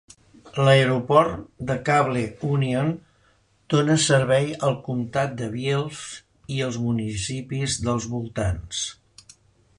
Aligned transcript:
L'Aeroport 0.67 1.43
de 1.71 1.75
Cable 1.89 2.23
Union 2.47 2.89
dona 3.75 3.99
servei 4.07 4.49
al 4.69 4.75
comtat 4.89 5.37
de 5.43 5.51
Bayfield 5.53 6.57
i 6.57 6.61
els 6.71 6.81
municipis 6.89 7.79
dels 7.87 8.11
voltants. 8.17 8.85